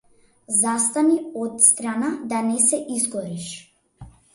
[0.61, 3.75] Застани отсрана да не се изгориш.